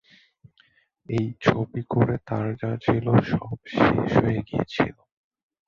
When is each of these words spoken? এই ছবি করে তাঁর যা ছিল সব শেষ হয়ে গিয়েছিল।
এই 1.09 1.27
ছবি 1.41 1.81
করে 1.93 2.15
তাঁর 2.27 2.47
যা 2.55 2.71
ছিল 2.85 3.05
সব 3.31 3.57
শেষ 3.75 4.11
হয়ে 4.15 4.41
গিয়েছিল। 4.47 4.95